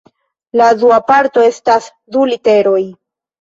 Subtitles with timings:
[0.61, 2.81] La dua parto estas du literoj.